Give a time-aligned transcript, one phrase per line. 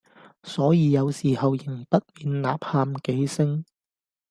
[0.41, 3.63] 所以有時候仍不免吶喊幾聲，